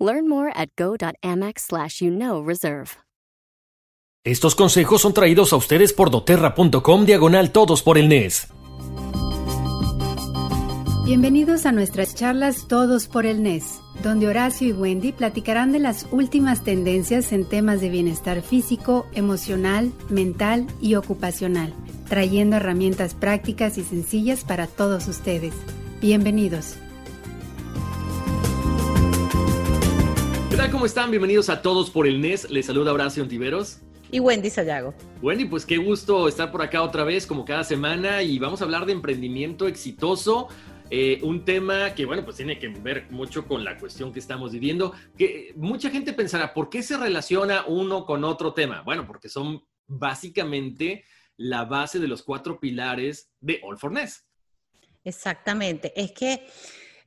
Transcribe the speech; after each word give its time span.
Learn 0.00 0.28
more 0.28 0.50
at 0.56 0.70
go.amex 0.76 1.60
slash 1.68 2.00
you 2.00 2.10
know 2.10 2.42
reserve. 2.42 2.96
Estos 4.24 4.54
consejos 4.54 5.00
son 5.00 5.14
traídos 5.14 5.52
a 5.54 5.56
ustedes 5.56 5.94
por 5.94 6.10
doterra.com 6.10 7.06
diagonal 7.06 7.52
todos 7.52 7.82
por 7.82 7.96
el 7.96 8.08
NES. 8.08 8.48
Bienvenidos 11.06 11.64
a 11.64 11.72
nuestras 11.72 12.14
charlas 12.14 12.68
Todos 12.68 13.08
por 13.08 13.24
el 13.24 13.42
NES, 13.42 13.80
donde 14.02 14.28
Horacio 14.28 14.68
y 14.68 14.72
Wendy 14.72 15.12
platicarán 15.12 15.72
de 15.72 15.78
las 15.78 16.06
últimas 16.12 16.62
tendencias 16.62 17.32
en 17.32 17.48
temas 17.48 17.80
de 17.80 17.88
bienestar 17.88 18.42
físico, 18.42 19.06
emocional, 19.14 19.90
mental 20.10 20.66
y 20.80 20.96
ocupacional, 20.96 21.72
trayendo 22.08 22.56
herramientas 22.56 23.14
prácticas 23.14 23.78
y 23.78 23.82
sencillas 23.82 24.44
para 24.44 24.66
todos 24.66 25.08
ustedes. 25.08 25.54
Bienvenidos. 26.00 26.76
Tal? 30.60 30.70
¿Cómo 30.70 30.84
están? 30.84 31.10
Bienvenidos 31.10 31.48
a 31.48 31.62
Todos 31.62 31.88
por 31.88 32.06
el 32.06 32.20
NES. 32.20 32.50
Les 32.50 32.66
saluda 32.66 32.92
Horacio 32.92 33.22
Ontiveros. 33.22 33.78
Y 34.10 34.20
Wendy 34.20 34.50
Sayago. 34.50 34.92
Wendy, 35.22 35.46
pues 35.46 35.64
qué 35.64 35.78
gusto 35.78 36.28
estar 36.28 36.52
por 36.52 36.60
acá 36.60 36.82
otra 36.82 37.02
vez, 37.02 37.26
como 37.26 37.46
cada 37.46 37.64
semana, 37.64 38.22
y 38.22 38.38
vamos 38.38 38.60
a 38.60 38.64
hablar 38.64 38.84
de 38.84 38.92
emprendimiento 38.92 39.66
exitoso. 39.66 40.48
Eh, 40.90 41.18
un 41.22 41.46
tema 41.46 41.94
que, 41.94 42.04
bueno, 42.04 42.26
pues 42.26 42.36
tiene 42.36 42.58
que 42.58 42.68
ver 42.68 43.06
mucho 43.10 43.46
con 43.46 43.64
la 43.64 43.78
cuestión 43.78 44.12
que 44.12 44.18
estamos 44.18 44.52
viviendo, 44.52 44.92
que 45.16 45.54
mucha 45.56 45.88
gente 45.88 46.12
pensará, 46.12 46.52
¿por 46.52 46.68
qué 46.68 46.82
se 46.82 46.98
relaciona 46.98 47.64
uno 47.66 48.04
con 48.04 48.22
otro 48.24 48.52
tema? 48.52 48.82
Bueno, 48.82 49.06
porque 49.06 49.30
son 49.30 49.64
básicamente 49.86 51.04
la 51.38 51.64
base 51.64 51.98
de 51.98 52.08
los 52.08 52.22
cuatro 52.22 52.60
pilares 52.60 53.30
de 53.40 53.60
All 53.62 53.78
for 53.78 53.92
Ness. 53.92 54.26
Exactamente. 55.04 55.90
Es 55.96 56.12
que, 56.12 56.46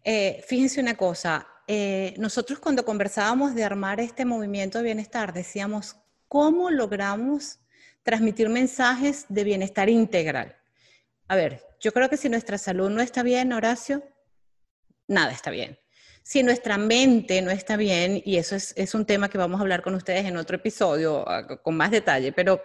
eh, 0.03 0.43
fíjense 0.47 0.81
una 0.81 0.97
cosa, 0.97 1.52
eh, 1.67 2.13
nosotros 2.17 2.59
cuando 2.59 2.83
conversábamos 2.83 3.55
de 3.55 3.63
armar 3.63 3.99
este 3.99 4.25
movimiento 4.25 4.77
de 4.77 4.85
bienestar, 4.85 5.33
decíamos, 5.33 5.95
¿cómo 6.27 6.69
logramos 6.69 7.59
transmitir 8.03 8.49
mensajes 8.49 9.25
de 9.29 9.43
bienestar 9.43 9.89
integral? 9.89 10.57
A 11.27 11.35
ver, 11.35 11.63
yo 11.79 11.93
creo 11.93 12.09
que 12.09 12.17
si 12.17 12.29
nuestra 12.29 12.57
salud 12.57 12.89
no 12.89 13.01
está 13.01 13.23
bien, 13.23 13.53
Horacio, 13.53 14.03
nada 15.07 15.31
está 15.31 15.51
bien. 15.51 15.79
Si 16.21 16.43
nuestra 16.43 16.77
mente 16.77 17.41
no 17.41 17.51
está 17.51 17.75
bien, 17.75 18.21
y 18.25 18.37
eso 18.37 18.55
es, 18.55 18.93
un 18.93 19.05
tema 19.05 19.29
que 19.29 19.37
vamos 19.37 19.59
a 19.59 19.61
hablar 19.61 19.81
con 19.81 19.93
ustedes 19.95 20.25
en 20.25 20.37
otro 20.37 20.55
episodio 20.57 21.27
ah, 21.27 21.45
con 21.61 21.75
más 21.75 21.91
detalle, 21.91 22.31
pero 22.31 22.61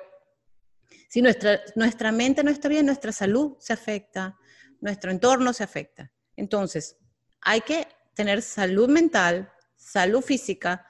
si 1.08 1.22
nuestra, 1.22 1.60
nuestra 1.74 2.12
mente 2.12 2.44
no 2.44 2.50
está 2.50 2.68
bien, 2.68 2.86
nuestra 2.86 3.12
salud 3.12 3.56
se 3.58 3.72
afecta, 3.72 4.36
nuestro 4.80 5.10
entorno 5.10 5.52
se 5.52 5.64
afecta. 5.64 6.12
Entonces, 6.36 6.96
hay 7.40 7.60
que 7.62 7.86
tener 8.18 8.42
salud 8.42 8.88
mental, 8.88 9.48
salud 9.76 10.22
física, 10.22 10.84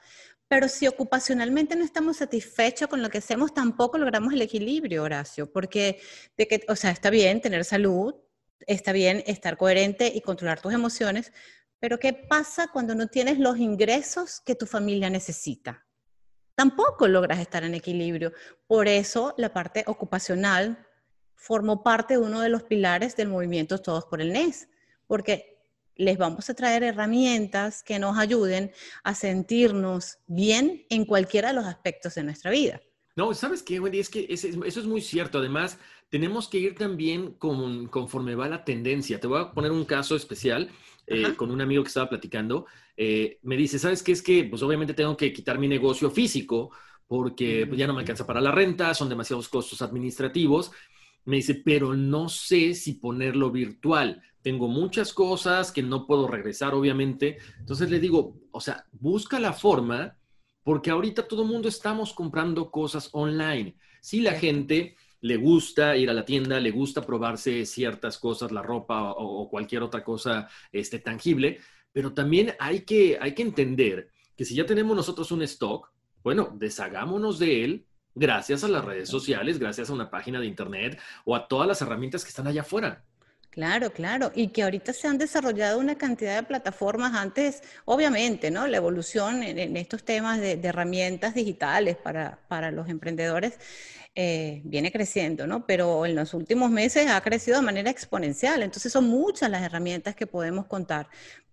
pero 0.47 0.67
si 0.67 0.87
ocupacionalmente 0.87 1.75
no 1.75 1.85
estamos 1.85 2.17
satisfechos 2.17 2.87
con 2.87 3.03
lo 3.03 3.09
que 3.11 3.19
hacemos, 3.19 3.53
tampoco 3.53 3.99
logramos 3.99 4.33
el 4.33 4.41
equilibrio, 4.41 5.03
Horacio, 5.03 5.51
porque, 5.51 6.01
de 6.35 6.47
que, 6.47 6.65
o 6.67 6.75
sea, 6.75 6.89
está 6.89 7.11
bien 7.11 7.39
tener 7.39 7.65
salud, 7.65 8.15
está 8.65 8.93
bien 8.93 9.23
estar 9.27 9.57
coherente 9.57 10.11
y 10.13 10.21
controlar 10.21 10.59
tus 10.59 10.73
emociones, 10.73 11.31
pero 11.79 11.99
¿qué 11.99 12.13
pasa 12.13 12.69
cuando 12.73 12.95
no 12.95 13.05
tienes 13.05 13.37
los 13.37 13.59
ingresos 13.59 14.41
que 14.43 14.55
tu 14.55 14.65
familia 14.65 15.11
necesita? 15.11 15.85
Tampoco 16.55 17.07
logras 17.07 17.37
estar 17.37 17.63
en 17.63 17.75
equilibrio. 17.75 18.33
Por 18.65 18.87
eso 18.87 19.35
la 19.37 19.53
parte 19.53 19.83
ocupacional 19.85 20.83
formó 21.35 21.83
parte 21.83 22.15
de 22.15 22.21
uno 22.21 22.41
de 22.41 22.49
los 22.49 22.63
pilares 22.63 23.15
del 23.15 23.29
movimiento 23.29 23.77
Todos 23.77 24.05
por 24.05 24.19
el 24.19 24.33
NES, 24.33 24.67
porque 25.05 25.58
les 25.99 26.17
vamos 26.17 26.49
a 26.49 26.53
traer 26.53 26.81
herramientas 26.83 27.83
que 27.83 27.99
nos 27.99 28.17
ayuden 28.17 28.71
a 29.03 29.13
sentirnos 29.13 30.19
bien 30.27 30.85
en 30.89 31.03
cualquiera 31.03 31.49
de 31.49 31.55
los 31.55 31.65
aspectos 31.65 32.15
de 32.15 32.23
nuestra 32.23 32.51
vida. 32.51 32.81
No, 33.17 33.33
¿sabes 33.33 33.61
qué, 33.61 33.81
Wendy? 33.81 33.99
Es 33.99 34.09
que 34.09 34.25
eso 34.29 34.47
es 34.47 34.85
muy 34.85 35.01
cierto. 35.01 35.39
Además, 35.39 35.77
tenemos 36.07 36.47
que 36.47 36.57
ir 36.57 36.75
también 36.75 37.33
con, 37.33 37.87
conforme 37.89 38.33
va 38.33 38.47
la 38.47 38.63
tendencia. 38.63 39.19
Te 39.19 39.27
voy 39.27 39.41
a 39.41 39.51
poner 39.51 39.71
un 39.71 39.83
caso 39.83 40.15
especial 40.15 40.71
eh, 41.05 41.33
con 41.35 41.51
un 41.51 41.59
amigo 41.59 41.83
que 41.83 41.89
estaba 41.89 42.07
platicando. 42.07 42.65
Eh, 42.95 43.37
me 43.41 43.57
dice, 43.57 43.77
¿sabes 43.77 44.01
qué? 44.01 44.13
Es 44.13 44.21
que, 44.21 44.45
pues 44.45 44.63
obviamente 44.63 44.93
tengo 44.93 45.17
que 45.17 45.33
quitar 45.33 45.59
mi 45.59 45.67
negocio 45.67 46.09
físico 46.09 46.71
porque 47.07 47.65
pues, 47.67 47.77
ya 47.77 47.87
no 47.87 47.93
me 47.93 47.99
alcanza 47.99 48.25
para 48.25 48.39
la 48.39 48.51
renta, 48.51 48.93
son 48.93 49.09
demasiados 49.09 49.49
costos 49.49 49.81
administrativos. 49.81 50.71
Me 51.29 51.37
dice, 51.37 51.55
pero 51.55 51.93
no 51.93 52.27
sé 52.27 52.73
si 52.73 52.93
ponerlo 52.93 53.51
virtual 53.51 54.21
tengo 54.41 54.67
muchas 54.67 55.13
cosas 55.13 55.71
que 55.71 55.83
no 55.83 56.07
puedo 56.07 56.27
regresar, 56.27 56.73
obviamente. 56.73 57.37
Entonces 57.59 57.89
le 57.89 57.99
digo, 57.99 58.39
o 58.51 58.61
sea, 58.61 58.85
busca 58.91 59.39
la 59.39 59.53
forma, 59.53 60.17
porque 60.63 60.91
ahorita 60.91 61.27
todo 61.27 61.43
el 61.43 61.49
mundo 61.49 61.67
estamos 61.67 62.13
comprando 62.13 62.71
cosas 62.71 63.09
online. 63.11 63.75
Si 64.01 64.21
la 64.21 64.33
gente 64.33 64.95
le 65.21 65.35
gusta 65.35 65.97
ir 65.97 66.09
a 66.09 66.13
la 66.13 66.23
tienda, 66.23 66.59
le 66.59 66.71
gusta 66.71 67.05
probarse 67.05 67.65
ciertas 67.65 68.17
cosas, 68.17 68.51
la 68.51 68.61
ropa 68.61 69.11
o, 69.11 69.49
cualquier 69.49 69.83
otra 69.83 70.03
cosa 70.03 70.47
este, 70.71 70.99
tangible, 70.99 71.59
pero 71.91 72.13
también 72.13 72.53
hay 72.59 72.81
que, 72.81 73.17
hay 73.19 73.33
que 73.33 73.41
entender 73.41 74.09
que 74.37 74.45
si 74.45 74.55
ya 74.55 74.65
tenemos 74.65 74.95
nosotros 74.95 75.31
un 75.31 75.41
stock, 75.41 75.91
bueno, 76.23 76.55
deshagámonos 76.57 77.39
de 77.39 77.65
él 77.65 77.85
gracias 78.15 78.63
a 78.63 78.67
las 78.67 78.83
redes 78.83 79.09
sociales, 79.09 79.59
gracias 79.59 79.89
a 79.89 79.93
una 79.93 80.09
página 80.09 80.39
de 80.39 80.45
internet 80.45 80.99
o 81.25 81.35
a 81.35 81.47
todas 81.47 81.67
las 81.67 81.81
herramientas 81.81 82.23
que 82.23 82.29
están 82.29 82.47
allá 82.47 82.61
afuera. 82.61 83.03
Claro, 83.49 83.91
claro. 83.91 84.31
Y 84.35 84.49
que 84.49 84.63
ahorita 84.63 84.93
se 84.93 85.07
han 85.07 85.17
desarrollado 85.17 85.79
una 85.79 85.97
cantidad 85.97 86.35
de 86.35 86.43
plataformas 86.43 87.15
antes, 87.15 87.63
obviamente, 87.85 88.51
¿no? 88.51 88.67
La 88.67 88.77
evolución 88.77 89.41
en, 89.41 89.75
estos 89.75 90.03
temas 90.03 90.39
de, 90.39 90.59
herramientas 90.63 91.33
digitales 91.33 91.97
para, 91.97 92.39
para 92.47 92.71
los 92.71 92.87
emprendedores 92.89 93.57
eh, 94.15 94.61
viene 94.65 94.91
creciendo, 94.91 95.47
¿no? 95.47 95.65
Pero 95.65 96.05
en 96.05 96.15
los 96.15 96.33
últimos 96.33 96.69
meses 96.69 97.09
ha 97.09 97.21
crecido 97.21 97.57
de 97.57 97.65
manera 97.65 97.89
exponencial. 97.89 98.61
Entonces 98.63 98.91
son 98.91 99.05
muchas 99.05 99.49
las 99.49 99.63
herramientas 99.63 100.15
que 100.15 100.27
podemos 100.27 100.65
contar 100.67 101.09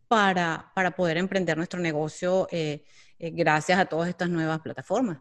para, 0.09 0.71
para 0.75 0.91
poder 0.93 1.16
emprender 1.16 1.56
nuestro 1.56 1.81
negocio 1.81 2.47
eh, 2.50 2.84
eh, 3.19 3.31
gracias 3.31 3.78
a 3.78 3.87
todas 3.87 4.09
estas 4.09 4.28
nuevas 4.28 4.61
plataformas. 4.61 5.19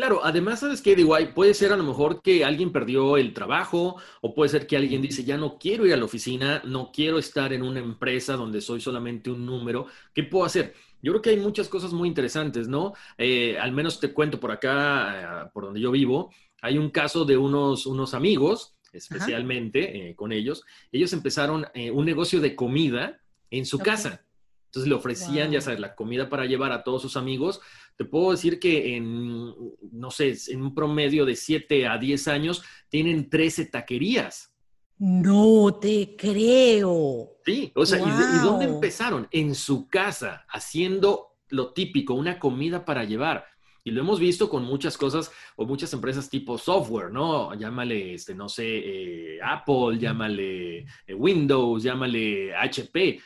Claro, 0.00 0.24
además, 0.24 0.60
¿sabes 0.60 0.80
qué? 0.80 0.96
Digo, 0.96 1.14
puede 1.34 1.52
ser 1.52 1.74
a 1.74 1.76
lo 1.76 1.84
mejor 1.84 2.22
que 2.22 2.42
alguien 2.42 2.72
perdió 2.72 3.18
el 3.18 3.34
trabajo 3.34 4.00
o 4.22 4.34
puede 4.34 4.48
ser 4.48 4.66
que 4.66 4.78
alguien 4.78 5.02
dice, 5.02 5.24
ya 5.24 5.36
no 5.36 5.58
quiero 5.58 5.84
ir 5.84 5.92
a 5.92 5.98
la 5.98 6.06
oficina, 6.06 6.62
no 6.64 6.90
quiero 6.90 7.18
estar 7.18 7.52
en 7.52 7.62
una 7.62 7.80
empresa 7.80 8.34
donde 8.34 8.62
soy 8.62 8.80
solamente 8.80 9.30
un 9.30 9.44
número. 9.44 9.88
¿Qué 10.14 10.22
puedo 10.22 10.46
hacer? 10.46 10.72
Yo 11.02 11.12
creo 11.12 11.20
que 11.20 11.28
hay 11.28 11.36
muchas 11.36 11.68
cosas 11.68 11.92
muy 11.92 12.08
interesantes, 12.08 12.66
¿no? 12.66 12.94
Eh, 13.18 13.58
al 13.58 13.72
menos 13.72 14.00
te 14.00 14.14
cuento 14.14 14.40
por 14.40 14.52
acá, 14.52 15.44
eh, 15.44 15.50
por 15.52 15.64
donde 15.64 15.80
yo 15.80 15.90
vivo, 15.90 16.32
hay 16.62 16.78
un 16.78 16.88
caso 16.88 17.26
de 17.26 17.36
unos, 17.36 17.84
unos 17.84 18.14
amigos, 18.14 18.78
especialmente 18.94 20.08
eh, 20.08 20.16
con 20.16 20.32
ellos. 20.32 20.64
Ellos 20.92 21.12
empezaron 21.12 21.66
un 21.92 22.04
negocio 22.06 22.40
de 22.40 22.56
comida 22.56 23.20
en 23.50 23.66
su 23.66 23.78
casa. 23.78 24.24
Entonces 24.70 24.88
le 24.88 24.94
ofrecían, 24.94 25.50
ya 25.50 25.60
sabes, 25.60 25.80
la 25.80 25.96
comida 25.96 26.28
para 26.28 26.46
llevar 26.46 26.70
a 26.70 26.84
todos 26.84 27.02
sus 27.02 27.16
amigos. 27.16 27.60
Te 27.96 28.04
puedo 28.04 28.30
decir 28.30 28.60
que 28.60 28.96
en, 28.96 29.52
no 29.90 30.12
sé, 30.12 30.36
en 30.46 30.62
un 30.62 30.76
promedio 30.76 31.26
de 31.26 31.34
7 31.34 31.88
a 31.88 31.98
10 31.98 32.28
años 32.28 32.62
tienen 32.88 33.28
13 33.28 33.66
taquerías. 33.66 34.52
No 34.96 35.74
te 35.80 36.14
creo. 36.16 37.38
Sí, 37.44 37.72
o 37.74 37.84
sea, 37.84 37.98
¿y, 37.98 38.44
dónde 38.44 38.66
empezaron? 38.66 39.26
En 39.32 39.56
su 39.56 39.88
casa, 39.88 40.46
haciendo 40.48 41.32
lo 41.48 41.72
típico, 41.72 42.14
una 42.14 42.38
comida 42.38 42.84
para 42.84 43.02
llevar. 43.02 43.46
Y 43.82 43.90
lo 43.90 44.02
hemos 44.02 44.20
visto 44.20 44.48
con 44.48 44.62
muchas 44.62 44.96
cosas 44.96 45.32
o 45.56 45.66
muchas 45.66 45.92
empresas 45.94 46.30
tipo 46.30 46.58
software, 46.58 47.10
¿no? 47.10 47.54
Llámale, 47.54 48.14
este, 48.14 48.36
no 48.36 48.48
sé, 48.48 48.66
eh, 48.66 49.38
Apple, 49.42 49.98
llámale 49.98 50.78
eh, 50.78 51.14
Windows, 51.14 51.82
llámale 51.82 52.54
HP 52.54 53.20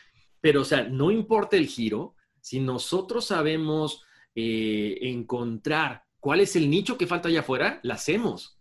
pero, 0.45 0.61
o 0.61 0.63
sea, 0.63 0.83
no 0.83 1.09
importa 1.09 1.57
el 1.57 1.65
giro, 1.65 2.13
si 2.39 2.59
nosotros 2.59 3.25
sabemos 3.25 4.03
eh, 4.35 4.99
encontrar 5.01 6.03
cuál 6.19 6.39
es 6.39 6.55
el 6.55 6.69
nicho 6.69 6.99
que 6.99 7.07
falta 7.07 7.29
allá 7.29 7.39
afuera, 7.39 7.79
la 7.81 7.95
hacemos. 7.95 8.59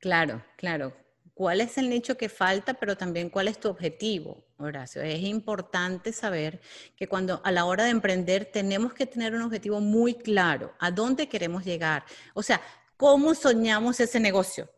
Claro, 0.00 0.44
claro. 0.56 0.96
cuál 1.32 1.60
es 1.60 1.78
el 1.78 1.90
nicho 1.90 2.16
que 2.16 2.28
falta, 2.28 2.74
pero 2.74 2.96
también 2.96 3.30
cuál 3.30 3.46
es 3.46 3.60
tu 3.60 3.68
objetivo, 3.68 4.48
Horacio. 4.58 5.00
Es 5.00 5.20
importante 5.20 6.12
saber 6.12 6.60
que 6.96 7.06
cuando 7.06 7.40
a 7.44 7.52
la 7.52 7.66
hora 7.66 7.84
de 7.84 7.90
emprender 7.90 8.46
tenemos 8.46 8.92
que 8.92 9.06
tener 9.06 9.32
un 9.32 9.42
objetivo 9.42 9.80
muy 9.80 10.12
claro, 10.12 10.74
a 10.80 10.90
dónde 10.90 11.28
queremos 11.28 11.64
llegar. 11.64 12.04
O 12.34 12.42
sea, 12.42 12.60
¿cómo 12.96 13.32
soñamos 13.36 14.00
ese 14.00 14.18
negocio? 14.18 14.68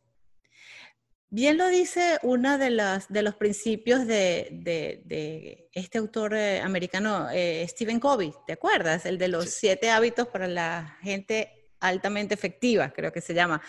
Bien 1.31 1.59
lo 1.59 1.69
dice 1.69 2.19
uno 2.23 2.57
de, 2.57 2.71
las, 2.71 3.09
de 3.09 3.21
los 3.21 3.35
principios 3.35 4.07
de, 4.07 5.69
este 5.75 5.99
autor 5.99 6.35
eh, 6.35 6.61
americano, 6.61 7.29
eh, 7.31 7.67
Stephen 7.69 8.01
Covey, 8.01 8.33
¿te 8.47 8.55
acuerdas? 8.55 9.05
El 9.05 9.19
de 9.19 9.29
los 9.29 9.51
siete 9.51 9.91
hábitos 9.91 10.29
para 10.29 10.49
la 10.49 10.97
gente 11.03 11.71
altamente 11.81 12.33
efectiva, 12.33 12.91
creo 12.91 13.13
que 13.13 13.21
se 13.21 13.35
llama. 13.35 13.61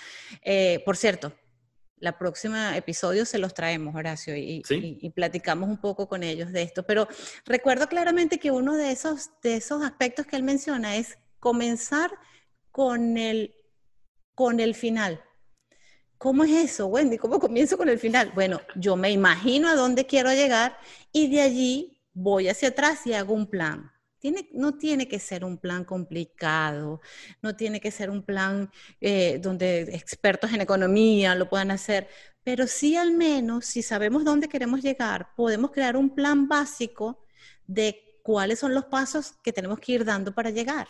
Eh, 0.41 0.81
por 0.85 0.95
cierto, 0.95 1.33
la 1.97 2.17
próxima 2.17 2.77
episodio 2.77 3.25
se 3.25 3.39
los 3.39 3.53
traemos, 3.53 3.94
Horacio, 3.94 4.38
y, 4.38 4.63
platicamos 5.13 5.67
un 5.67 5.81
poco 5.81 6.07
con 6.07 6.23
ellos 6.23 6.53
de 6.53 6.62
esto. 6.62 6.83
Pero 6.83 7.09
recuerdo 7.45 7.89
claramente 7.89 8.39
que 8.39 8.51
uno 8.51 8.77
de 8.77 8.91
esos, 8.91 9.31
de 9.44 9.57
esos 9.57 9.83
aspectos 9.83 10.25
que 10.25 10.38
él 10.38 10.44
menciona 10.44 10.95
es 10.95 11.17
comenzar 11.39 12.09
con 12.71 13.17
el, 13.17 13.53
con 14.33 14.62
el 14.62 14.75
final. 14.75 15.21
¿Cómo 16.19 16.44
es 16.44 16.51
eso, 16.51 16.86
Wendy? 16.86 17.18
¿Cómo 17.18 17.39
comienzo 17.39 17.77
con 17.77 17.89
el 17.89 17.98
final? 17.98 18.31
Bueno, 18.36 18.62
yo 18.75 18.95
me 18.95 19.10
imagino 19.10 19.68
a 19.69 19.75
dónde 19.75 20.06
quiero 20.06 20.31
llegar 20.31 20.77
y 21.12 21.31
de 21.31 21.42
allí 21.42 22.00
voy 22.13 22.48
hacia 22.48 22.69
atrás 22.69 23.07
y 23.07 23.13
hago 23.13 23.33
un 23.33 23.48
plan 23.48 23.92
no 24.54 24.77
tiene 24.77 25.07
que 25.07 25.19
ser 25.19 25.45
un 25.45 25.57
plan 25.57 25.86
complicado, 25.86 27.01
no 27.42 27.56
tiene 27.56 27.80
que 27.80 27.92
ser 27.92 28.10
un 28.10 28.24
plan 28.24 28.71
eh, 29.01 29.39
donde 29.42 29.81
expertos 29.95 30.51
en 30.54 30.62
economía 30.62 31.36
lo 31.36 31.50
puedan 31.50 31.71
hacer, 31.71 32.07
pero 32.44 32.68
sí 32.68 32.95
al 32.95 33.12
menos, 33.12 33.65
si 33.65 33.81
sabemos 33.81 34.25
dónde 34.25 34.50
queremos 34.50 34.81
llegar, 34.81 35.30
podemos 35.36 35.72
crear 35.72 35.95
un 35.95 36.10
plan 36.15 36.48
básico 36.48 37.25
de 37.68 38.19
cuáles 38.24 38.60
son 38.60 38.74
los 38.74 38.86
pasos 38.86 39.33
que 39.44 39.54
tenemos 39.54 39.80
que 39.80 39.94
ir 39.94 40.06
dando 40.06 40.33
para 40.33 40.50
llegar. 40.50 40.88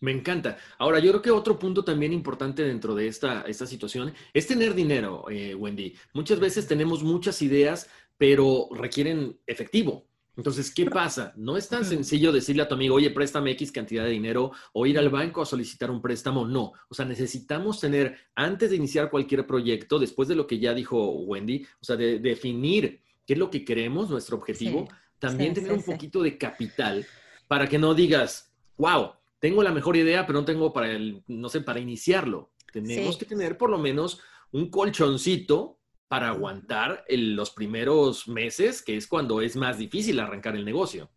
Me 0.00 0.12
encanta. 0.12 0.58
Ahora, 0.78 1.00
yo 1.00 1.10
creo 1.10 1.22
que 1.22 1.30
otro 1.30 1.58
punto 1.58 1.84
también 1.84 2.12
importante 2.12 2.62
dentro 2.62 2.94
de 2.94 3.08
esta, 3.08 3.42
esta 3.42 3.66
situación 3.66 4.12
es 4.32 4.46
tener 4.46 4.74
dinero, 4.74 5.24
eh, 5.28 5.54
Wendy. 5.54 5.94
Muchas 6.12 6.38
veces 6.38 6.68
tenemos 6.68 7.02
muchas 7.02 7.42
ideas, 7.42 7.90
pero 8.16 8.68
requieren 8.72 9.38
efectivo. 9.46 10.06
Entonces, 10.38 10.72
¿qué 10.72 10.86
pasa? 10.86 11.32
No 11.36 11.56
es 11.56 11.68
tan 11.68 11.84
sencillo 11.84 12.30
decirle 12.30 12.62
a 12.62 12.68
tu 12.68 12.76
amigo, 12.76 12.94
oye, 12.94 13.10
préstame 13.10 13.50
X 13.50 13.72
cantidad 13.72 14.04
de 14.04 14.10
dinero 14.10 14.52
o 14.72 14.86
ir 14.86 14.96
al 14.96 15.08
banco 15.08 15.42
a 15.42 15.46
solicitar 15.46 15.90
un 15.90 16.00
préstamo. 16.00 16.46
No. 16.46 16.74
O 16.88 16.94
sea, 16.94 17.04
necesitamos 17.04 17.80
tener, 17.80 18.16
antes 18.36 18.70
de 18.70 18.76
iniciar 18.76 19.10
cualquier 19.10 19.48
proyecto, 19.48 19.98
después 19.98 20.28
de 20.28 20.36
lo 20.36 20.46
que 20.46 20.60
ya 20.60 20.74
dijo 20.74 21.10
Wendy, 21.10 21.66
o 21.80 21.84
sea, 21.84 21.96
de, 21.96 22.20
definir 22.20 23.02
qué 23.26 23.32
es 23.32 23.38
lo 23.38 23.50
que 23.50 23.64
queremos, 23.64 24.10
nuestro 24.10 24.36
objetivo, 24.36 24.86
también 25.18 25.54
tener 25.54 25.72
un 25.72 25.82
poquito 25.82 26.22
de 26.22 26.38
capital 26.38 27.04
para 27.48 27.68
que 27.68 27.78
no 27.78 27.92
digas, 27.92 28.54
wow, 28.76 29.14
tengo 29.38 29.62
la 29.62 29.72
mejor 29.72 29.96
idea, 29.96 30.26
pero 30.26 30.40
no 30.40 30.44
tengo 30.44 30.72
para 30.72 30.90
el, 30.90 31.22
no 31.26 31.48
sé, 31.48 31.60
para 31.60 31.80
iniciarlo. 31.80 32.50
Tenemos 32.72 33.16
que 33.16 33.24
tener 33.24 33.56
por 33.56 33.70
lo 33.70 33.78
menos 33.78 34.20
un 34.52 34.70
colchoncito 34.70 35.78
para 36.08 36.28
aguantar 36.28 37.04
los 37.08 37.50
primeros 37.50 38.28
meses, 38.28 38.82
que 38.82 38.96
es 38.96 39.06
cuando 39.06 39.40
es 39.40 39.56
más 39.56 39.78
difícil 39.78 40.20
arrancar 40.20 40.56
el 40.56 40.64
negocio. 40.64 41.10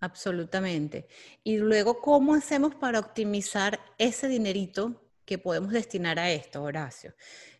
Absolutamente. 0.00 1.08
Y 1.42 1.58
luego, 1.58 2.00
¿cómo 2.00 2.34
hacemos 2.34 2.74
para 2.74 3.00
optimizar 3.00 3.80
ese 3.98 4.28
dinerito 4.28 5.10
que 5.24 5.38
podemos 5.38 5.72
destinar 5.72 6.18
a 6.18 6.30
esto, 6.30 6.62
Horacio? 6.62 7.14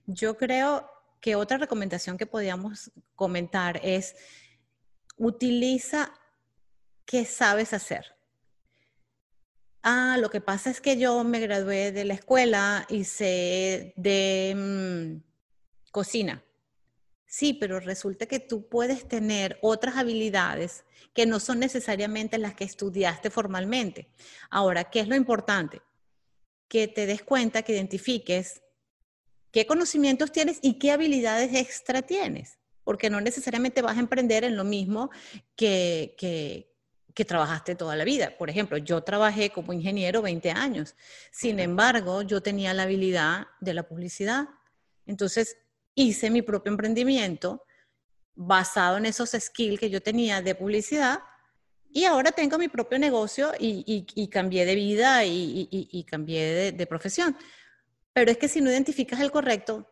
Yo 0.06 0.36
creo 0.36 0.88
que 1.20 1.34
otra 1.34 1.58
recomendación 1.58 2.16
que 2.16 2.26
podríamos 2.26 2.92
comentar 3.14 3.80
es 3.82 4.14
utiliza 5.16 6.12
qué 7.04 7.24
sabes 7.24 7.72
hacer. 7.72 8.17
Ah, 9.90 10.18
lo 10.20 10.28
que 10.28 10.42
pasa 10.42 10.68
es 10.68 10.82
que 10.82 10.98
yo 10.98 11.24
me 11.24 11.40
gradué 11.40 11.92
de 11.92 12.04
la 12.04 12.12
escuela 12.12 12.84
y 12.90 13.04
sé 13.04 13.94
de 13.96 14.54
mm, 14.54 15.90
cocina. 15.90 16.44
Sí, 17.24 17.54
pero 17.54 17.80
resulta 17.80 18.26
que 18.26 18.38
tú 18.38 18.68
puedes 18.68 19.08
tener 19.08 19.58
otras 19.62 19.96
habilidades 19.96 20.84
que 21.14 21.24
no 21.24 21.40
son 21.40 21.60
necesariamente 21.60 22.36
las 22.36 22.52
que 22.52 22.64
estudiaste 22.64 23.30
formalmente. 23.30 24.10
Ahora, 24.50 24.90
¿qué 24.90 25.00
es 25.00 25.08
lo 25.08 25.14
importante? 25.14 25.80
Que 26.68 26.86
te 26.86 27.06
des 27.06 27.22
cuenta, 27.22 27.62
que 27.62 27.72
identifiques 27.72 28.60
qué 29.52 29.66
conocimientos 29.66 30.32
tienes 30.32 30.58
y 30.60 30.74
qué 30.74 30.90
habilidades 30.90 31.54
extra 31.54 32.02
tienes, 32.02 32.58
porque 32.84 33.08
no 33.08 33.22
necesariamente 33.22 33.80
vas 33.80 33.96
a 33.96 34.00
emprender 34.00 34.44
en 34.44 34.54
lo 34.54 34.64
mismo 34.64 35.08
que, 35.56 36.14
que, 36.18 36.76
que 37.18 37.24
trabajaste 37.24 37.74
toda 37.74 37.96
la 37.96 38.04
vida. 38.04 38.38
Por 38.38 38.48
ejemplo, 38.48 38.78
yo 38.78 39.02
trabajé 39.02 39.50
como 39.50 39.72
ingeniero 39.72 40.22
20 40.22 40.52
años, 40.52 40.94
sin 41.32 41.58
embargo, 41.58 42.22
yo 42.22 42.40
tenía 42.40 42.72
la 42.74 42.84
habilidad 42.84 43.48
de 43.58 43.74
la 43.74 43.82
publicidad. 43.82 44.46
Entonces, 45.04 45.56
hice 45.96 46.30
mi 46.30 46.42
propio 46.42 46.70
emprendimiento 46.70 47.64
basado 48.36 48.98
en 48.98 49.06
esos 49.06 49.30
skills 49.30 49.80
que 49.80 49.90
yo 49.90 50.00
tenía 50.00 50.42
de 50.42 50.54
publicidad 50.54 51.18
y 51.90 52.04
ahora 52.04 52.30
tengo 52.30 52.56
mi 52.56 52.68
propio 52.68 53.00
negocio 53.00 53.50
y, 53.58 54.28
cambié 54.30 54.64
de 54.64 54.76
vida 54.76 55.24
y, 55.24 56.06
cambié 56.08 56.70
de, 56.70 56.86
profesión. 56.86 57.36
Pero 58.12 58.30
es 58.30 58.38
que 58.38 58.46
si 58.46 58.60
no 58.60 58.70
identificas 58.70 59.18
el 59.18 59.32
correcto, 59.32 59.90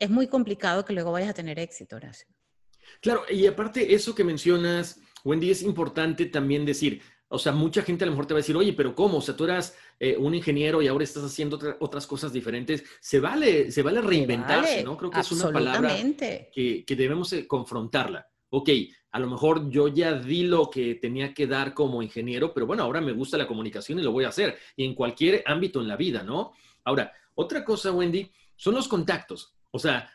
es 0.00 0.10
muy 0.10 0.26
complicado 0.26 0.84
que 0.84 0.94
luego 0.94 1.12
vayas 1.12 1.30
a 1.30 1.34
tener 1.34 1.60
éxito, 1.60 1.94
Horacio. 1.94 2.26
Claro, 3.00 3.22
y 3.30 3.46
aparte 3.46 3.94
eso 3.94 4.16
que 4.16 4.24
mencionas, 4.24 4.98
Wendy, 5.26 5.50
es 5.50 5.62
importante 5.62 6.26
también 6.26 6.64
decir, 6.64 7.02
o 7.26 7.38
sea, 7.38 7.50
mucha 7.50 7.82
gente 7.82 8.04
a 8.04 8.06
lo 8.06 8.12
mejor 8.12 8.26
te 8.26 8.34
va 8.34 8.38
a 8.38 8.42
decir, 8.42 8.56
oye, 8.56 8.72
pero 8.72 8.94
¿cómo? 8.94 9.18
O 9.18 9.20
sea, 9.20 9.36
tú 9.36 9.42
eras 9.42 9.76
eh, 9.98 10.16
un 10.16 10.36
ingeniero 10.36 10.80
y 10.80 10.86
ahora 10.86 11.02
estás 11.02 11.24
haciendo 11.24 11.58
otras 11.80 12.06
cosas 12.06 12.32
diferentes. 12.32 12.84
Se 13.00 13.18
vale, 13.18 13.72
se 13.72 13.82
vale 13.82 14.00
reinventarse, 14.00 14.84
¿no? 14.84 14.96
Creo 14.96 15.10
que 15.10 15.18
es 15.18 15.32
una 15.32 15.50
palabra 15.50 15.96
que, 16.54 16.84
que 16.86 16.96
debemos 16.96 17.32
eh, 17.32 17.44
confrontarla. 17.48 18.24
Ok, 18.50 18.70
a 19.10 19.18
lo 19.18 19.26
mejor 19.26 19.68
yo 19.68 19.88
ya 19.88 20.12
di 20.12 20.44
lo 20.44 20.70
que 20.70 20.94
tenía 20.94 21.34
que 21.34 21.48
dar 21.48 21.74
como 21.74 22.02
ingeniero, 22.02 22.54
pero 22.54 22.64
bueno, 22.64 22.84
ahora 22.84 23.00
me 23.00 23.10
gusta 23.10 23.36
la 23.36 23.48
comunicación 23.48 23.98
y 23.98 24.02
lo 24.02 24.12
voy 24.12 24.26
a 24.26 24.28
hacer. 24.28 24.56
Y 24.76 24.84
en 24.84 24.94
cualquier 24.94 25.42
ámbito 25.44 25.80
en 25.80 25.88
la 25.88 25.96
vida, 25.96 26.22
¿no? 26.22 26.52
Ahora, 26.84 27.12
otra 27.34 27.64
cosa, 27.64 27.90
Wendy, 27.90 28.30
son 28.54 28.76
los 28.76 28.86
contactos. 28.86 29.56
O 29.72 29.80
sea, 29.80 30.08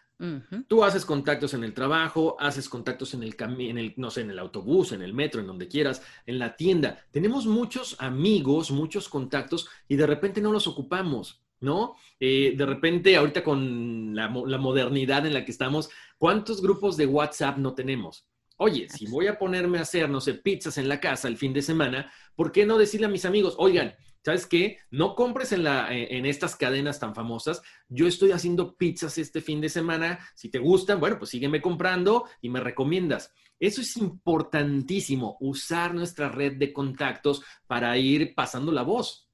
Tú 0.68 0.84
haces 0.84 1.04
contactos 1.04 1.56
en 1.56 1.64
el 1.64 1.74
trabajo, 1.74 2.38
haces 2.40 2.70
contactos 2.70 3.16
en 3.16 3.24
el, 3.24 3.36
en 3.40 3.78
el, 3.78 3.94
no 3.98 4.12
sé, 4.12 4.22
en 4.22 4.30
el 4.30 4.38
autobús, 4.38 4.92
en 4.92 5.02
el 5.02 5.14
metro, 5.14 5.42
en 5.42 5.48
donde 5.48 5.68
quieras, 5.68 6.04
en 6.28 6.38
la 6.38 6.56
tienda. 6.56 7.04
Tenemos 7.10 7.48
muchos 7.48 7.96
amigos, 8.00 8.70
muchos 8.70 9.10
contactos 9.10 9.68
y 9.88 9.96
de 9.96 10.06
repente 10.06 10.40
no 10.40 10.52
los 10.52 10.68
ocupamos, 10.68 11.42
¿no? 11.60 11.96
Eh, 12.20 12.54
de 12.56 12.66
repente, 12.68 13.16
ahorita 13.16 13.44
con 13.44 14.16
la, 14.16 14.32
la 14.46 14.58
modernidad 14.60 15.26
en 15.26 15.34
la 15.34 15.44
que 15.44 15.52
estamos, 15.52 15.90
¿cuántos 16.20 16.62
grupos 16.62 16.98
de 16.98 17.08
WhatsApp 17.08 17.58
no 17.58 17.74
tenemos? 17.74 18.28
Oye, 18.58 18.88
si 18.90 19.08
voy 19.08 19.26
a 19.26 19.40
ponerme 19.40 19.80
a 19.80 19.82
hacer, 19.82 20.08
no 20.08 20.22
sé, 20.22 20.36
pizzas 20.36 20.78
en 20.78 20.88
la 20.88 21.00
casa 21.00 21.28
el 21.28 21.38
fin 21.38 21.52
de 21.52 21.64
semana, 21.64 22.12
¿por 22.36 22.52
qué 22.52 22.64
no 22.64 22.78
decirle 22.78 23.08
a 23.08 23.10
mis 23.10 23.26
amigos, 23.26 23.56
oigan, 23.58 23.96
¿sabes 24.24 24.46
qué? 24.46 24.78
No 24.90 25.16
compres 25.16 25.52
en, 25.52 25.64
la, 25.64 25.88
en 25.92 26.26
estas 26.26 26.56
cadenas 26.56 27.00
tan 27.00 27.16
famosas. 27.16 27.62
Yo 27.88 28.08
estoy 28.08 28.32
haciendo 28.32 28.76
pizzas 28.76 29.18
este 29.18 29.42
fin 29.42 29.62
de 29.62 29.70
semana. 29.70 30.20
Si 30.36 30.50
te 30.50 30.60
gustan, 30.60 31.00
bueno, 31.00 31.18
pues 31.18 31.32
sígueme 31.32 31.62
comprando 31.62 32.26
y 32.42 32.50
me 32.50 32.60
recomiendas. 32.60 33.34
Eso 33.60 33.82
es 33.82 33.96
importantísimo, 33.98 35.38
usar 35.40 35.94
nuestra 35.94 36.30
red 36.30 36.54
de 36.54 36.74
contactos 36.74 37.44
para 37.68 37.96
ir 37.98 38.34
pasando 38.34 38.72
la 38.72 38.82
voz. 38.82 39.30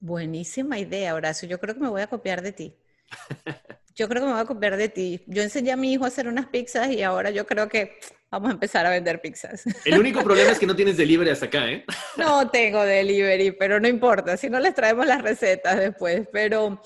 Buenísima 0.00 0.78
idea, 0.78 1.14
Horacio. 1.14 1.48
Yo 1.48 1.58
creo 1.60 1.74
que 1.74 1.80
me 1.80 1.88
voy 1.88 2.02
a 2.02 2.08
copiar 2.08 2.42
de 2.42 2.52
ti. 2.52 2.74
Yo 3.98 4.08
creo 4.08 4.22
que 4.22 4.26
me 4.26 4.32
voy 4.32 4.42
a 4.42 4.44
copiar 4.44 4.76
de 4.76 4.88
ti. 4.88 5.24
Yo 5.26 5.42
enseñé 5.42 5.72
a 5.72 5.76
mi 5.76 5.92
hijo 5.92 6.04
a 6.04 6.06
hacer 6.06 6.28
unas 6.28 6.46
pizzas 6.46 6.88
y 6.88 7.02
ahora 7.02 7.32
yo 7.32 7.44
creo 7.44 7.68
que 7.68 7.98
vamos 8.30 8.50
a 8.50 8.52
empezar 8.52 8.86
a 8.86 8.90
vender 8.90 9.20
pizzas. 9.20 9.64
El 9.84 9.98
único 9.98 10.22
problema 10.22 10.52
es 10.52 10.58
que 10.60 10.66
no 10.66 10.76
tienes 10.76 10.96
delivery 10.96 11.30
hasta 11.30 11.46
acá, 11.46 11.68
¿eh? 11.68 11.84
No 12.16 12.48
tengo 12.48 12.80
delivery, 12.84 13.50
pero 13.50 13.80
no 13.80 13.88
importa. 13.88 14.36
Si 14.36 14.48
no 14.48 14.60
les 14.60 14.72
traemos 14.72 15.04
las 15.04 15.20
recetas 15.20 15.78
después. 15.78 16.28
Pero, 16.32 16.80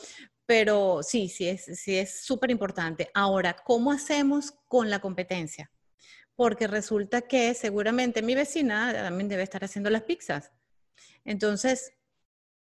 pero 0.46 1.02
sí, 1.02 1.28
sí 1.28 1.48
es 1.50 1.66
sí 1.78 1.98
es 1.98 2.24
súper 2.24 2.50
importante. 2.50 3.10
Ahora, 3.12 3.56
¿cómo 3.62 3.92
hacemos 3.92 4.54
con 4.66 4.88
la 4.88 5.00
competencia? 5.00 5.70
Porque 6.34 6.66
resulta 6.66 7.20
que 7.20 7.52
seguramente 7.52 8.22
mi 8.22 8.34
vecina 8.34 8.90
también 8.90 9.28
debe 9.28 9.42
estar 9.42 9.62
haciendo 9.62 9.90
las 9.90 10.04
pizzas. 10.04 10.50
Entonces, 11.26 11.92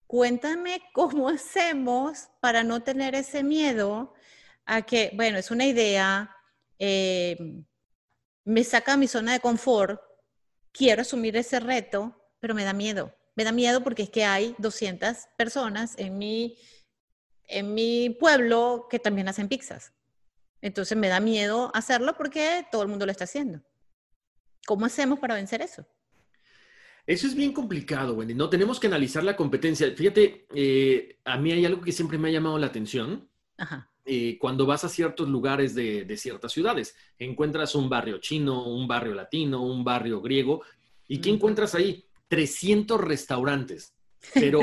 cuéntame 0.07 0.81
cómo 0.95 1.28
hacemos 1.28 2.31
para 2.40 2.64
no 2.64 2.83
tener 2.83 3.14
ese 3.14 3.43
miedo 3.43 4.14
a 4.69 4.83
que, 4.83 5.11
bueno, 5.15 5.39
es 5.39 5.51
una 5.51 5.65
idea, 5.65 6.31
eh, 6.79 7.37
me 8.45 8.63
saca 8.63 8.99
mi 8.99 9.09
zona 9.09 9.33
de 9.33 9.41
confort, 9.41 9.99
quiero 10.73 11.01
asumir 11.01 11.37
ese 11.37 11.59
reto, 11.59 12.15
pero 12.39 12.55
me 12.55 12.65
da 12.65 12.75
miedo. 12.75 13.15
Me 13.35 13.45
da 13.45 13.53
miedo 13.53 13.83
porque 13.83 14.03
es 14.03 14.11
que 14.11 14.25
hay 14.25 14.55
200 14.59 15.17
personas 15.39 15.95
en 15.97 16.19
mi, 16.19 16.59
en 17.45 17.73
mi 17.73 18.11
pueblo 18.11 18.89
que 18.91 18.99
también 18.99 19.29
hacen 19.29 19.49
pizzas. 19.49 19.95
Entonces 20.61 20.99
me 20.99 21.09
da 21.09 21.19
miedo 21.19 21.71
hacerlo 21.73 22.15
porque 22.19 22.67
todo 22.71 22.83
el 22.83 22.89
mundo 22.89 23.07
lo 23.07 23.13
está 23.13 23.25
haciendo. 23.25 23.63
¿Cómo 24.67 24.85
hacemos 24.85 25.19
para 25.19 25.35
vencer 25.35 25.63
eso? 25.63 25.87
Eso 27.07 27.27
es 27.27 27.35
bien 27.35 27.55
complicado, 27.55 28.13
Wendy. 28.13 28.35
No 28.35 28.51
tenemos 28.51 28.79
que 28.79 28.89
analizar 28.89 29.25
la 29.25 29.35
competencia. 29.35 29.91
Fíjate, 29.97 30.47
eh, 30.55 31.21
a 31.25 31.39
mí 31.39 31.53
hay 31.53 31.65
algo 31.65 31.81
que 31.81 31.93
siempre 31.93 32.19
me 32.19 32.29
ha 32.29 32.33
llamado 32.33 32.59
la 32.59 32.67
atención. 32.67 33.31
Eh, 34.11 34.38
cuando 34.41 34.65
vas 34.65 34.85
a 34.85 34.88
ciertos 34.88 35.29
lugares 35.29 35.75
de, 35.75 36.17
ciertas 36.17 36.50
ciudades, 36.50 36.97
encuentras 37.19 37.75
un 37.75 37.91
barrio 37.91 38.17
chino, 38.19 38.65
un 38.65 38.88
barrio 38.88 39.15
latino, 39.15 39.62
un 39.62 39.85
barrio 39.85 40.23
griego, 40.23 40.62
¿y 41.07 41.19
qué 41.19 41.29
encuentras 41.29 41.75
ahí? 41.75 42.07
300 42.29 42.99
restaurantes. 42.99 43.95
Pero, 44.35 44.61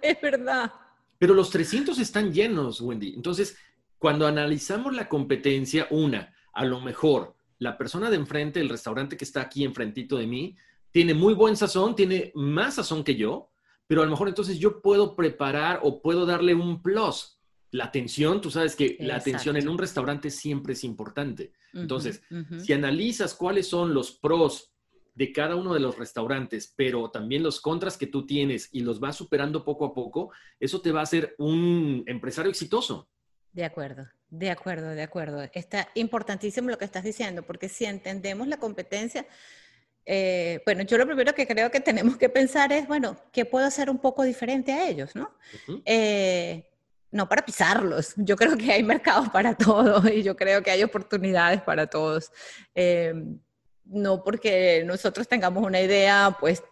es 0.00 0.20
verdad. 0.22 0.72
Pero 1.18 1.34
los 1.34 1.50
300 1.50 1.98
están 1.98 2.32
llenos, 2.32 2.80
Wendy. 2.80 3.12
Entonces, 3.14 3.58
cuando 3.98 4.26
analizamos 4.26 4.94
la 4.94 5.10
competencia, 5.10 5.86
una, 5.90 6.34
a 6.54 6.64
lo 6.64 6.80
mejor 6.80 7.36
la 7.58 7.76
persona 7.76 8.08
de 8.08 8.16
enfrente, 8.16 8.60
el 8.60 8.70
restaurante 8.70 9.18
que 9.18 9.24
está 9.24 9.42
aquí 9.42 9.62
enfrentito 9.62 10.16
de 10.16 10.26
mí, 10.26 10.56
tiene 10.90 11.12
muy 11.12 11.34
buen 11.34 11.54
sazón, 11.54 11.94
tiene 11.94 12.32
más 12.34 12.76
sazón 12.76 13.04
que 13.04 13.14
yo, 13.14 13.50
pero 13.86 14.00
a 14.00 14.04
lo 14.06 14.10
mejor 14.10 14.28
entonces 14.28 14.58
yo 14.58 14.80
puedo 14.80 15.14
preparar 15.14 15.80
o 15.82 16.00
puedo 16.00 16.24
darle 16.24 16.54
un 16.54 16.82
plus. 16.82 17.35
La 17.72 17.84
atención, 17.84 18.40
tú 18.40 18.50
sabes 18.50 18.76
que 18.76 18.96
la 19.00 19.16
atención 19.16 19.56
en 19.56 19.68
un 19.68 19.78
restaurante 19.78 20.30
siempre 20.30 20.74
es 20.74 20.84
importante. 20.84 21.52
Entonces, 21.74 22.22
si 22.58 22.72
analizas 22.72 23.34
cuáles 23.34 23.66
son 23.66 23.92
los 23.92 24.12
pros 24.12 24.72
de 25.14 25.32
cada 25.32 25.56
uno 25.56 25.72
de 25.74 25.80
los 25.80 25.98
restaurantes, 25.98 26.72
pero 26.76 27.10
también 27.10 27.42
los 27.42 27.60
contras 27.60 27.96
que 27.96 28.06
tú 28.06 28.26
tienes 28.26 28.68
y 28.72 28.80
los 28.80 29.00
vas 29.00 29.16
superando 29.16 29.64
poco 29.64 29.86
a 29.86 29.94
poco, 29.94 30.30
eso 30.60 30.80
te 30.80 30.92
va 30.92 31.00
a 31.00 31.04
hacer 31.04 31.34
un 31.38 32.04
empresario 32.06 32.50
exitoso. 32.50 33.08
De 33.52 33.64
acuerdo, 33.64 34.06
de 34.28 34.50
acuerdo, 34.50 34.90
de 34.90 35.02
acuerdo. 35.02 35.42
Está 35.54 35.88
importantísimo 35.94 36.68
lo 36.68 36.76
que 36.76 36.84
estás 36.84 37.02
diciendo, 37.02 37.42
porque 37.42 37.70
si 37.70 37.86
entendemos 37.86 38.46
la 38.46 38.58
competencia, 38.58 39.26
eh, 40.04 40.60
bueno, 40.66 40.82
yo 40.82 40.98
lo 40.98 41.06
primero 41.06 41.34
que 41.34 41.46
creo 41.46 41.70
que 41.70 41.80
tenemos 41.80 42.18
que 42.18 42.28
pensar 42.28 42.70
es, 42.72 42.86
bueno, 42.86 43.16
¿qué 43.32 43.46
puedo 43.46 43.64
hacer 43.64 43.88
un 43.88 43.98
poco 43.98 44.22
diferente 44.22 44.72
a 44.72 44.86
ellos, 44.86 45.16
no? 45.16 45.34
Eh, 45.86 46.68
no 47.16 47.28
para 47.28 47.44
pisarlos, 47.44 48.14
yo 48.16 48.36
creo 48.36 48.56
que 48.56 48.72
hay 48.72 48.82
mercados 48.82 49.28
para 49.32 49.54
todos 49.56 50.08
y 50.10 50.22
yo 50.22 50.36
creo 50.36 50.62
que 50.62 50.70
hay 50.70 50.82
oportunidades 50.82 51.62
para 51.62 51.86
todos. 51.86 52.30
Eh, 52.74 53.14
no 53.84 54.22
porque 54.22 54.82
nosotros 54.84 55.28
tengamos 55.28 55.64
una 55.64 55.80
idea, 55.80 56.36
pues 56.38 56.62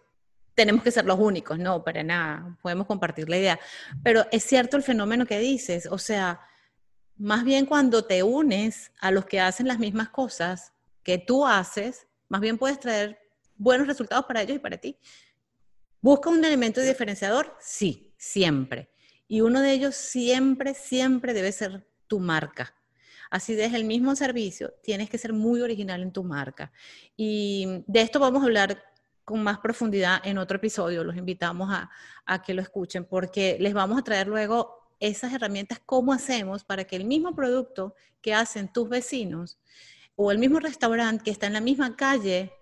tenemos 0.54 0.82
que 0.82 0.90
ser 0.90 1.04
los 1.04 1.18
únicos, 1.18 1.58
no, 1.58 1.82
para 1.82 2.02
nada, 2.02 2.56
podemos 2.62 2.86
compartir 2.86 3.28
la 3.28 3.38
idea. 3.38 3.60
Pero 4.02 4.26
es 4.30 4.44
cierto 4.44 4.76
el 4.76 4.82
fenómeno 4.82 5.26
que 5.26 5.38
dices, 5.38 5.88
o 5.90 5.98
sea, 5.98 6.40
más 7.16 7.44
bien 7.44 7.66
cuando 7.66 8.04
te 8.04 8.22
unes 8.22 8.92
a 9.00 9.10
los 9.10 9.26
que 9.26 9.40
hacen 9.40 9.68
las 9.68 9.78
mismas 9.78 10.08
cosas 10.08 10.72
que 11.02 11.18
tú 11.18 11.46
haces, 11.46 12.06
más 12.28 12.40
bien 12.40 12.58
puedes 12.58 12.80
traer 12.80 13.18
buenos 13.56 13.86
resultados 13.86 14.26
para 14.26 14.42
ellos 14.42 14.56
y 14.56 14.60
para 14.60 14.78
ti. 14.78 14.98
¿Busca 16.00 16.30
un 16.30 16.44
elemento 16.44 16.80
diferenciador? 16.80 17.56
Sí, 17.60 18.14
siempre. 18.18 18.90
Y 19.26 19.40
uno 19.40 19.60
de 19.60 19.72
ellos 19.72 19.94
siempre, 19.94 20.74
siempre 20.74 21.32
debe 21.32 21.52
ser 21.52 21.86
tu 22.06 22.20
marca. 22.20 22.74
Así 23.30 23.54
desde 23.54 23.76
el 23.76 23.84
mismo 23.84 24.14
servicio, 24.14 24.74
tienes 24.82 25.10
que 25.10 25.18
ser 25.18 25.32
muy 25.32 25.60
original 25.60 26.02
en 26.02 26.12
tu 26.12 26.22
marca. 26.22 26.72
Y 27.16 27.82
de 27.86 28.00
esto 28.02 28.20
vamos 28.20 28.42
a 28.42 28.46
hablar 28.46 28.84
con 29.24 29.42
más 29.42 29.58
profundidad 29.58 30.20
en 30.24 30.38
otro 30.38 30.58
episodio. 30.58 31.02
Los 31.02 31.16
invitamos 31.16 31.70
a, 31.72 31.90
a 32.26 32.42
que 32.42 32.54
lo 32.54 32.62
escuchen 32.62 33.04
porque 33.04 33.56
les 33.58 33.74
vamos 33.74 33.98
a 33.98 34.04
traer 34.04 34.28
luego 34.28 34.84
esas 35.00 35.32
herramientas, 35.32 35.80
cómo 35.84 36.12
hacemos 36.12 36.64
para 36.64 36.84
que 36.84 36.96
el 36.96 37.04
mismo 37.04 37.34
producto 37.34 37.94
que 38.20 38.34
hacen 38.34 38.72
tus 38.72 38.88
vecinos 38.88 39.58
o 40.16 40.30
el 40.30 40.38
mismo 40.38 40.60
restaurante 40.60 41.24
que 41.24 41.30
está 41.30 41.46
en 41.46 41.54
la 41.54 41.60
misma 41.60 41.96
calle 41.96 42.52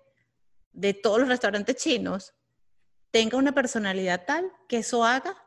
de 0.71 0.93
todos 0.93 1.19
los 1.19 1.27
restaurantes 1.27 1.75
chinos 1.75 2.33
tenga 3.11 3.37
una 3.37 3.53
personalidad 3.53 4.25
tal 4.25 4.51
que 4.67 4.77
eso 4.79 5.05
haga 5.05 5.37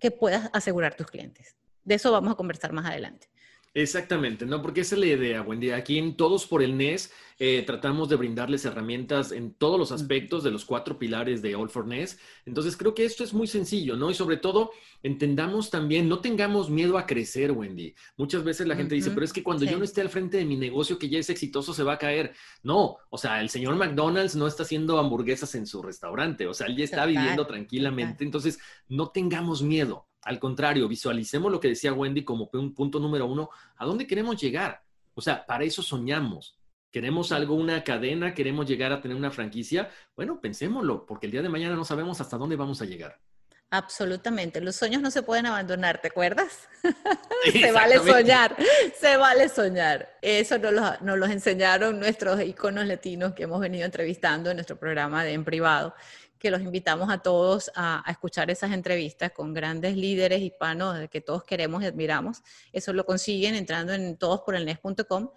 que 0.00 0.10
puedas 0.10 0.50
asegurar 0.52 0.94
tus 0.94 1.06
clientes. 1.06 1.56
De 1.84 1.94
eso 1.94 2.10
vamos 2.10 2.32
a 2.32 2.36
conversar 2.36 2.72
más 2.72 2.86
adelante. 2.86 3.28
Exactamente, 3.72 4.46
¿no? 4.46 4.60
Porque 4.62 4.80
esa 4.80 4.96
es 4.96 5.00
la 5.00 5.06
idea, 5.06 5.42
Wendy. 5.42 5.70
Aquí 5.70 5.96
en 5.98 6.16
Todos 6.16 6.44
por 6.44 6.60
el 6.60 6.76
NES 6.76 7.12
eh, 7.38 7.62
tratamos 7.64 8.08
de 8.08 8.16
brindarles 8.16 8.64
herramientas 8.64 9.30
en 9.30 9.54
todos 9.54 9.78
los 9.78 9.92
aspectos 9.92 10.42
de 10.42 10.50
los 10.50 10.64
cuatro 10.64 10.98
pilares 10.98 11.40
de 11.40 11.54
All 11.54 11.70
for 11.70 11.86
NES. 11.86 12.18
Entonces 12.46 12.76
creo 12.76 12.94
que 12.96 13.04
esto 13.04 13.22
es 13.22 13.32
muy 13.32 13.46
sencillo, 13.46 13.94
¿no? 13.96 14.10
Y 14.10 14.14
sobre 14.14 14.38
todo, 14.38 14.72
entendamos 15.04 15.70
también, 15.70 16.08
no 16.08 16.18
tengamos 16.18 16.68
miedo 16.68 16.98
a 16.98 17.06
crecer, 17.06 17.52
Wendy. 17.52 17.94
Muchas 18.16 18.42
veces 18.42 18.66
la 18.66 18.74
gente 18.74 18.96
dice, 18.96 19.12
pero 19.12 19.24
es 19.24 19.32
que 19.32 19.44
cuando 19.44 19.64
yo 19.64 19.78
no 19.78 19.84
esté 19.84 20.00
al 20.00 20.10
frente 20.10 20.38
de 20.38 20.44
mi 20.44 20.56
negocio 20.56 20.98
que 20.98 21.08
ya 21.08 21.20
es 21.20 21.30
exitoso, 21.30 21.72
se 21.72 21.84
va 21.84 21.92
a 21.92 21.98
caer. 21.98 22.34
No, 22.64 22.96
o 23.08 23.18
sea, 23.18 23.40
el 23.40 23.50
señor 23.50 23.76
McDonald's 23.76 24.34
no 24.34 24.48
está 24.48 24.64
haciendo 24.64 24.98
hamburguesas 24.98 25.54
en 25.54 25.66
su 25.66 25.80
restaurante, 25.80 26.48
o 26.48 26.54
sea, 26.54 26.66
él 26.66 26.76
ya 26.76 26.84
está 26.84 27.06
viviendo 27.06 27.46
tranquilamente. 27.46 28.24
Entonces, 28.24 28.58
no 28.88 29.10
tengamos 29.10 29.62
miedo. 29.62 30.09
Al 30.22 30.38
contrario, 30.38 30.86
visualicemos 30.88 31.50
lo 31.50 31.60
que 31.60 31.68
decía 31.68 31.92
Wendy 31.92 32.24
como 32.24 32.50
un 32.52 32.74
punto 32.74 32.98
número 32.98 33.26
uno, 33.26 33.50
¿a 33.76 33.86
dónde 33.86 34.06
queremos 34.06 34.40
llegar? 34.40 34.82
O 35.14 35.20
sea, 35.20 35.44
para 35.46 35.64
eso 35.64 35.82
soñamos. 35.82 36.56
¿Queremos 36.90 37.30
algo, 37.30 37.54
una 37.54 37.84
cadena? 37.84 38.34
¿Queremos 38.34 38.66
llegar 38.66 38.92
a 38.92 39.00
tener 39.00 39.16
una 39.16 39.30
franquicia? 39.30 39.88
Bueno, 40.16 40.40
pensémoslo, 40.40 41.06
porque 41.06 41.26
el 41.26 41.32
día 41.32 41.42
de 41.42 41.48
mañana 41.48 41.76
no 41.76 41.84
sabemos 41.84 42.20
hasta 42.20 42.36
dónde 42.36 42.56
vamos 42.56 42.82
a 42.82 42.84
llegar. 42.84 43.18
Absolutamente. 43.72 44.60
Los 44.60 44.74
sueños 44.74 45.00
no 45.00 45.12
se 45.12 45.22
pueden 45.22 45.46
abandonar, 45.46 46.00
¿te 46.00 46.08
acuerdas? 46.08 46.68
se 47.52 47.70
vale 47.70 47.98
soñar, 48.00 48.56
se 48.98 49.16
vale 49.16 49.48
soñar. 49.48 50.18
Eso 50.20 50.58
nos 50.58 50.72
lo, 50.72 50.82
nos 51.02 51.18
los 51.18 51.30
enseñaron 51.30 52.00
nuestros 52.00 52.42
iconos 52.42 52.86
latinos 52.86 53.32
que 53.32 53.44
hemos 53.44 53.60
venido 53.60 53.84
entrevistando 53.84 54.50
en 54.50 54.56
nuestro 54.56 54.76
programa 54.76 55.22
de 55.22 55.34
En 55.34 55.44
Privado 55.44 55.94
que 56.40 56.50
los 56.50 56.62
invitamos 56.62 57.10
a 57.10 57.18
todos 57.18 57.70
a, 57.76 58.02
escuchar 58.08 58.50
esas 58.50 58.72
entrevistas 58.72 59.30
con 59.30 59.52
grandes 59.52 59.94
líderes 59.94 60.40
hispanos 60.40 61.08
que 61.10 61.20
todos 61.20 61.44
queremos 61.44 61.82
y 61.82 61.86
admiramos. 61.86 62.42
Eso 62.72 62.92
lo 62.94 63.04
consiguen 63.04 63.54
entrando 63.54 63.92
en 63.92 64.16
todosporelnes.com. 64.16 65.30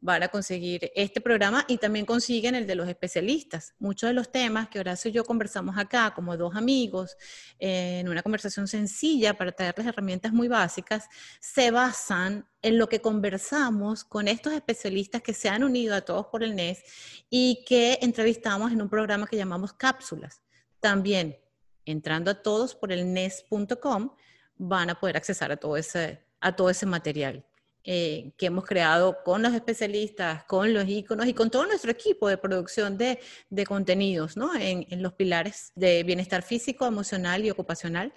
Van 0.00 0.22
a 0.22 0.28
conseguir 0.28 0.90
este 0.94 1.20
programa 1.20 1.64
y 1.68 1.78
también 1.78 2.06
consiguen 2.06 2.54
el 2.54 2.66
de 2.66 2.74
los 2.74 2.88
especialistas. 2.88 3.74
Muchos 3.78 4.08
de 4.08 4.14
los 4.14 4.30
temas 4.30 4.68
que 4.68 4.80
Horacio 4.80 5.10
y 5.10 5.12
yo 5.12 5.24
conversamos 5.24 5.76
acá 5.76 6.12
como 6.14 6.36
dos 6.36 6.54
amigos, 6.54 7.16
en 7.58 8.08
una 8.08 8.22
conversación 8.22 8.66
sencilla 8.66 9.36
para 9.36 9.52
traerles 9.52 9.86
herramientas 9.86 10.32
muy 10.32 10.48
básicas, 10.48 11.06
se 11.40 11.70
basan 11.70 12.46
en 12.62 12.78
lo 12.78 12.88
que 12.88 13.00
conversamos 13.00 14.04
con 14.04 14.28
estos 14.28 14.52
especialistas 14.52 15.22
que 15.22 15.34
se 15.34 15.48
han 15.48 15.64
unido 15.64 15.94
a 15.94 16.02
todos 16.02 16.26
por 16.26 16.42
el 16.42 16.54
NES 16.54 16.82
y 17.28 17.64
que 17.66 17.98
entrevistamos 18.00 18.72
en 18.72 18.80
un 18.80 18.88
programa 18.88 19.26
que 19.26 19.36
llamamos 19.36 19.72
Cápsulas. 19.72 20.45
También, 20.86 21.36
entrando 21.84 22.30
a 22.30 22.42
todos 22.44 22.76
por 22.76 22.92
el 22.92 23.12
NES.com, 23.12 24.14
van 24.56 24.88
a 24.88 25.00
poder 25.00 25.16
accesar 25.16 25.50
a 25.50 25.56
todo 25.56 25.76
ese, 25.76 26.22
a 26.38 26.54
todo 26.54 26.70
ese 26.70 26.86
material 26.86 27.44
eh, 27.82 28.30
que 28.36 28.46
hemos 28.46 28.64
creado 28.64 29.24
con 29.24 29.42
los 29.42 29.52
especialistas, 29.52 30.44
con 30.44 30.72
los 30.72 30.86
iconos 30.86 31.26
y 31.26 31.34
con 31.34 31.50
todo 31.50 31.66
nuestro 31.66 31.90
equipo 31.90 32.28
de 32.28 32.38
producción 32.38 32.96
de, 32.96 33.18
contenidos, 33.66 34.36
¿no? 34.36 34.54
En 34.54 35.02
los 35.02 35.14
pilares 35.14 35.72
de 35.74 36.04
bienestar 36.04 36.44
físico, 36.44 36.86
emocional 36.86 37.44
y 37.44 37.50
ocupacional, 37.50 38.12